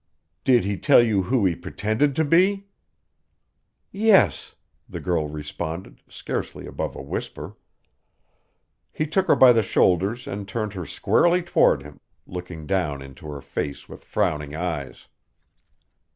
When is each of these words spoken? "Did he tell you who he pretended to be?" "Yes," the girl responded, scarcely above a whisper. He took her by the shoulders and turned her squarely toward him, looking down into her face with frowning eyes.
"Did 0.43 0.65
he 0.65 0.77
tell 0.79 1.03
you 1.03 1.21
who 1.21 1.45
he 1.45 1.53
pretended 1.55 2.15
to 2.15 2.25
be?" 2.25 2.65
"Yes," 3.91 4.55
the 4.89 4.99
girl 4.99 5.27
responded, 5.27 6.01
scarcely 6.09 6.65
above 6.65 6.95
a 6.95 7.03
whisper. 7.03 7.55
He 8.91 9.05
took 9.05 9.27
her 9.27 9.35
by 9.35 9.53
the 9.53 9.61
shoulders 9.61 10.25
and 10.25 10.47
turned 10.47 10.73
her 10.73 10.87
squarely 10.87 11.43
toward 11.43 11.83
him, 11.83 11.99
looking 12.25 12.65
down 12.65 13.03
into 13.03 13.27
her 13.27 13.41
face 13.41 13.87
with 13.87 14.03
frowning 14.03 14.55
eyes. 14.55 15.07